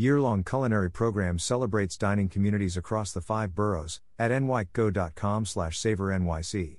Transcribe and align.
year 0.00 0.18
long 0.18 0.42
culinary 0.42 0.90
program 0.90 1.38
celebrates 1.38 1.98
dining 1.98 2.26
communities 2.26 2.74
across 2.74 3.12
the 3.12 3.20
five 3.20 3.54
boroughs 3.54 4.00
at 4.18 4.30
nycgo.com 4.30 5.44
slash 5.44 5.78
savornyc. 5.78 6.78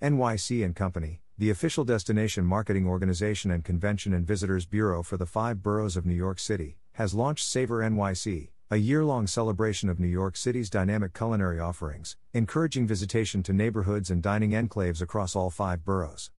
NYC 0.00 0.64
and 0.64 0.76
Company, 0.76 1.20
the 1.36 1.50
official 1.50 1.84
destination 1.84 2.44
marketing 2.44 2.86
organization 2.86 3.50
and 3.50 3.64
convention 3.64 4.14
and 4.14 4.24
visitors 4.24 4.66
bureau 4.66 5.02
for 5.02 5.16
the 5.16 5.26
five 5.26 5.64
boroughs 5.64 5.96
of 5.96 6.06
New 6.06 6.14
York 6.14 6.38
City, 6.38 6.78
has 6.92 7.12
launched 7.12 7.44
Savor 7.44 7.80
NYC, 7.80 8.50
a 8.70 8.76
year 8.76 9.04
long 9.04 9.26
celebration 9.26 9.88
of 9.88 9.98
New 9.98 10.06
York 10.06 10.36
City's 10.36 10.70
dynamic 10.70 11.12
culinary 11.12 11.58
offerings, 11.58 12.16
encouraging 12.32 12.86
visitation 12.86 13.42
to 13.42 13.52
neighborhoods 13.52 14.10
and 14.12 14.22
dining 14.22 14.52
enclaves 14.52 15.02
across 15.02 15.34
all 15.34 15.50
five 15.50 15.84
boroughs. 15.84 16.30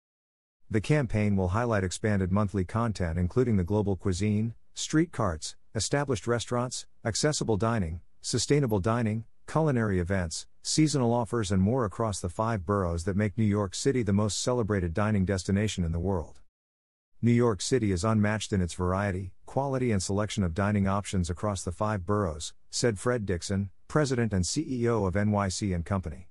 The 0.70 0.80
campaign 0.80 1.34
will 1.34 1.48
highlight 1.48 1.82
expanded 1.82 2.30
monthly 2.30 2.64
content 2.64 3.18
including 3.18 3.56
the 3.56 3.64
global 3.64 3.96
cuisine, 3.96 4.54
street 4.74 5.10
carts, 5.10 5.56
established 5.74 6.26
restaurants, 6.26 6.86
accessible 7.04 7.56
dining, 7.56 8.00
sustainable 8.20 8.80
dining, 8.80 9.24
culinary 9.46 10.00
events, 10.00 10.46
seasonal 10.62 11.12
offers, 11.12 11.50
and 11.50 11.62
more 11.62 11.84
across 11.84 12.20
the 12.20 12.28
five 12.28 12.64
boroughs 12.64 13.04
that 13.04 13.16
make 13.16 13.36
New 13.36 13.44
York 13.44 13.74
City 13.74 14.02
the 14.02 14.12
most 14.12 14.42
celebrated 14.42 14.94
dining 14.94 15.24
destination 15.24 15.84
in 15.84 15.92
the 15.92 15.98
world. 15.98 16.40
New 17.20 17.32
York 17.32 17.60
City 17.60 17.90
is 17.92 18.04
unmatched 18.04 18.52
in 18.52 18.60
its 18.60 18.74
variety, 18.74 19.32
quality, 19.44 19.90
and 19.90 20.02
selection 20.02 20.44
of 20.44 20.54
dining 20.54 20.86
options 20.86 21.28
across 21.28 21.62
the 21.62 21.72
five 21.72 22.06
boroughs, 22.06 22.54
said 22.70 22.98
Fred 22.98 23.26
Dixon, 23.26 23.70
president 23.88 24.32
and 24.32 24.44
CEO 24.44 25.06
of 25.06 25.14
NYC 25.14 25.74
and 25.74 25.84
Company. 25.84 26.28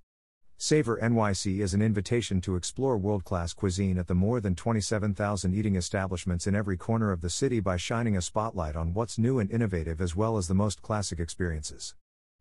Savor 0.59 0.97
NYC 0.99 1.59
is 1.59 1.75
an 1.75 1.83
invitation 1.83 2.41
to 2.41 2.55
explore 2.55 2.97
world 2.97 3.23
class 3.23 3.53
cuisine 3.53 3.99
at 3.99 4.07
the 4.07 4.15
more 4.15 4.41
than 4.41 4.55
27,000 4.55 5.53
eating 5.53 5.75
establishments 5.75 6.47
in 6.47 6.55
every 6.55 6.75
corner 6.75 7.11
of 7.11 7.21
the 7.21 7.29
city 7.29 7.59
by 7.59 7.77
shining 7.77 8.17
a 8.17 8.23
spotlight 8.23 8.75
on 8.75 8.95
what's 8.95 9.19
new 9.19 9.37
and 9.37 9.51
innovative 9.51 10.01
as 10.01 10.15
well 10.15 10.35
as 10.35 10.47
the 10.47 10.55
most 10.55 10.81
classic 10.81 11.19
experiences. 11.19 11.93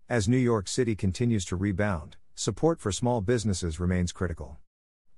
As 0.08 0.30
New 0.30 0.38
York 0.38 0.66
City 0.66 0.96
continues 0.96 1.44
to 1.44 1.56
rebound, 1.56 2.16
support 2.34 2.80
for 2.80 2.90
small 2.90 3.20
businesses 3.20 3.78
remains 3.78 4.12
critical. 4.12 4.56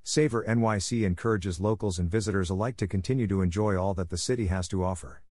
Savor 0.02 0.42
NYC 0.42 1.06
encourages 1.06 1.60
locals 1.60 2.00
and 2.00 2.10
visitors 2.10 2.50
alike 2.50 2.76
to 2.78 2.88
continue 2.88 3.28
to 3.28 3.42
enjoy 3.42 3.80
all 3.80 3.94
that 3.94 4.10
the 4.10 4.18
city 4.18 4.48
has 4.48 4.66
to 4.66 4.82
offer. 4.82 5.22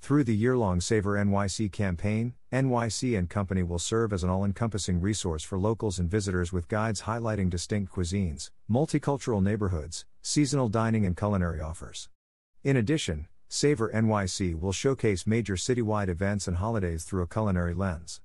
Through 0.00 0.24
the 0.24 0.36
year-long 0.36 0.80
Savor 0.80 1.16
NYC 1.16 1.72
campaign, 1.72 2.34
NYC 2.52 3.18
and 3.18 3.28
Company 3.28 3.62
will 3.62 3.78
serve 3.78 4.12
as 4.12 4.22
an 4.22 4.30
all-encompassing 4.30 5.00
resource 5.00 5.42
for 5.42 5.58
locals 5.58 5.98
and 5.98 6.10
visitors 6.10 6.52
with 6.52 6.68
guides 6.68 7.02
highlighting 7.02 7.50
distinct 7.50 7.92
cuisines, 7.92 8.50
multicultural 8.70 9.42
neighborhoods, 9.42 10.04
seasonal 10.22 10.68
dining 10.68 11.04
and 11.04 11.16
culinary 11.16 11.60
offers. 11.60 12.08
In 12.62 12.76
addition, 12.76 13.28
Savor 13.48 13.90
NYC 13.92 14.58
will 14.58 14.72
showcase 14.72 15.26
major 15.26 15.54
citywide 15.54 16.08
events 16.08 16.46
and 16.48 16.56
holidays 16.56 17.04
through 17.04 17.22
a 17.22 17.28
culinary 17.28 17.74
lens. 17.74 18.20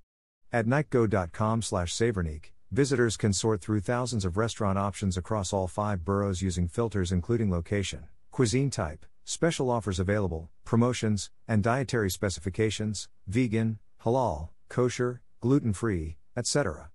At 0.52 0.66
nycgo.com/savornyc, 0.66 2.52
Visitors 2.74 3.18
can 3.18 3.34
sort 3.34 3.60
through 3.60 3.82
thousands 3.82 4.24
of 4.24 4.38
restaurant 4.38 4.80
options 4.80 5.18
across 5.18 5.52
all 5.52 5.68
five 5.68 6.06
boroughs 6.06 6.42
using 6.42 6.70
filters 6.70 7.12
including 7.12 7.52
location, 7.52 8.08
cuisine 8.32 8.70
type, 8.70 9.06
special 9.32 9.72
offers 9.72 9.98
available, 9.98 10.50
promotions, 10.66 11.32
and 11.48 11.64
dietary 11.64 12.12
specifications, 12.12 13.08
vegan, 13.28 13.80
halal, 14.04 14.50
kosher, 14.68 15.22
gluten 15.40 15.72
free, 15.72 16.18
etc. 16.36 16.92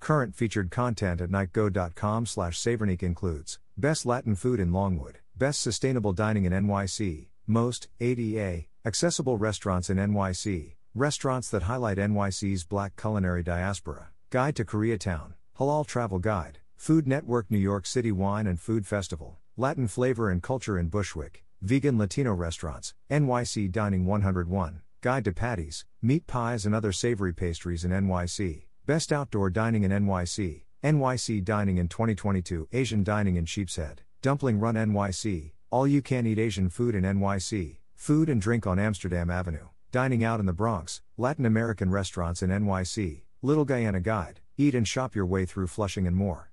Current 0.00 0.34
featured 0.34 0.72
content 0.72 1.20
at 1.20 1.30
nycgo.com 1.30 2.26
slash 2.26 2.58
savornyc 2.60 3.04
includes 3.04 3.60
Best 3.76 4.04
Latin 4.04 4.34
Food 4.34 4.58
in 4.58 4.72
Longwood, 4.72 5.20
Best 5.36 5.60
Sustainable 5.60 6.12
Dining 6.12 6.44
in 6.46 6.52
NYC, 6.52 7.28
Most, 7.46 7.86
ADA, 8.00 8.64
Accessible 8.84 9.38
Restaurants 9.38 9.88
in 9.88 9.98
NYC, 9.98 10.74
Restaurants 10.96 11.48
that 11.50 11.62
highlight 11.62 11.98
NYC's 11.98 12.64
Black 12.64 13.00
culinary 13.00 13.44
diaspora. 13.44 14.08
Guide 14.30 14.56
to 14.56 14.64
Koreatown, 14.64 15.34
Halal 15.58 15.86
Travel 15.86 16.18
Guide, 16.18 16.58
Food 16.74 17.06
Network 17.06 17.48
New 17.48 17.58
York 17.58 17.86
City 17.86 18.10
Wine 18.10 18.48
and 18.48 18.58
Food 18.58 18.84
Festival, 18.84 19.38
Latin 19.56 19.86
Flavor 19.86 20.28
and 20.28 20.42
Culture 20.42 20.76
in 20.76 20.88
Bushwick, 20.88 21.44
Vegan 21.64 21.96
Latino 21.96 22.32
Restaurants, 22.32 22.92
NYC 23.08 23.70
Dining 23.70 24.04
101, 24.04 24.82
Guide 25.00 25.24
to 25.24 25.32
Patties, 25.32 25.84
Meat 26.02 26.26
Pies 26.26 26.66
and 26.66 26.74
Other 26.74 26.90
Savory 26.90 27.32
Pastries 27.32 27.84
in 27.84 27.92
NYC, 27.92 28.64
Best 28.84 29.12
Outdoor 29.12 29.48
Dining 29.48 29.84
in 29.84 29.92
NYC, 29.92 30.62
NYC 30.82 31.44
Dining 31.44 31.78
in 31.78 31.86
2022, 31.86 32.66
Asian 32.72 33.04
Dining 33.04 33.36
in 33.36 33.44
Sheepshead, 33.44 33.98
Dumpling 34.22 34.58
Run 34.58 34.74
NYC, 34.74 35.52
All 35.70 35.86
You 35.86 36.02
Can 36.02 36.26
Eat 36.26 36.40
Asian 36.40 36.68
Food 36.68 36.96
in 36.96 37.04
NYC, 37.04 37.76
Food 37.94 38.28
and 38.28 38.42
Drink 38.42 38.66
on 38.66 38.80
Amsterdam 38.80 39.30
Avenue, 39.30 39.68
Dining 39.92 40.24
Out 40.24 40.40
in 40.40 40.46
the 40.46 40.52
Bronx, 40.52 41.00
Latin 41.16 41.46
American 41.46 41.92
Restaurants 41.92 42.42
in 42.42 42.50
NYC, 42.50 43.22
Little 43.40 43.64
Guyana 43.64 44.00
Guide, 44.00 44.40
eat 44.56 44.74
and 44.74 44.88
shop 44.88 45.14
your 45.14 45.26
way 45.26 45.46
through 45.46 45.68
Flushing 45.68 46.08
and 46.08 46.16
more. 46.16 46.51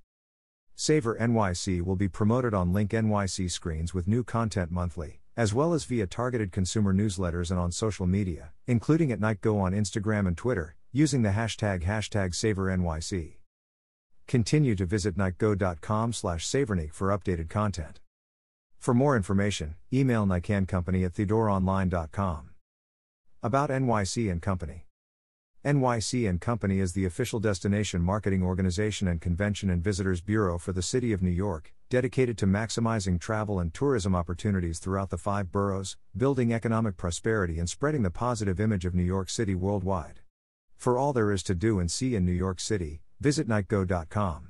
Savor 0.81 1.17
NYC 1.17 1.81
will 1.81 1.97
be 1.97 2.07
promoted 2.07 2.53
on 2.53 2.71
Link 2.71 2.91
NYC 2.91 3.51
screens 3.51 3.93
with 3.93 4.07
new 4.07 4.23
content 4.23 4.71
monthly, 4.71 5.19
as 5.35 5.53
well 5.53 5.73
as 5.73 5.83
via 5.83 6.07
targeted 6.07 6.53
consumer 6.53 6.93
newsletters 6.93 7.51
and 7.51 7.59
on 7.59 7.69
social 7.73 8.07
media, 8.07 8.51
including 8.65 9.11
at 9.11 9.19
NYCgo 9.19 9.59
on 9.59 9.73
Instagram 9.73 10.25
and 10.25 10.37
Twitter, 10.37 10.77
using 10.93 11.21
the 11.21 11.31
hashtag 11.31 11.83
hashtag 11.83 12.29
SavorNYC. 12.29 13.39
Continue 14.25 14.73
to 14.75 14.85
visit 14.85 15.17
nycgo.com 15.17 16.13
slash 16.13 16.47
for 16.93 17.09
updated 17.09 17.49
content. 17.49 17.99
For 18.77 18.93
more 18.93 19.17
information, 19.17 19.75
email 19.91 20.25
Company 20.65 21.03
at 21.03 21.11
theodoreonline.com. 21.11 22.51
About 23.43 23.69
NYC 23.69 24.31
and 24.31 24.41
Company. 24.41 24.85
NYC 25.65 26.29
and 26.29 26.39
Company 26.39 26.79
is 26.79 26.93
the 26.93 27.03
official 27.03 27.41
destination 27.41 28.01
marketing 28.01 28.41
organization 28.41 29.09
and 29.09 29.19
convention 29.19 29.69
and 29.69 29.83
visitors 29.83 30.21
bureau 30.21 30.57
for 30.57 30.71
the 30.71 30.81
city 30.81 31.11
of 31.11 31.21
New 31.21 31.29
York, 31.29 31.73
dedicated 31.89 32.37
to 32.37 32.47
maximizing 32.47 33.19
travel 33.19 33.59
and 33.59 33.73
tourism 33.73 34.15
opportunities 34.15 34.79
throughout 34.79 35.09
the 35.09 35.17
five 35.17 35.51
boroughs, 35.51 35.97
building 36.15 36.53
economic 36.53 36.95
prosperity 36.95 37.59
and 37.59 37.69
spreading 37.69 38.03
the 38.03 38.09
positive 38.09 38.57
image 38.61 38.85
of 38.85 38.95
New 38.95 39.03
York 39.03 39.29
City 39.29 39.53
worldwide. 39.53 40.21
For 40.77 40.97
all 40.97 41.11
there 41.11 41.29
is 41.29 41.43
to 41.43 41.55
do 41.55 41.79
and 41.79 41.91
see 41.91 42.15
in 42.15 42.23
New 42.23 42.31
York 42.31 42.61
City, 42.61 43.01
visit 43.19 43.49
nycgo.com. 43.49 44.48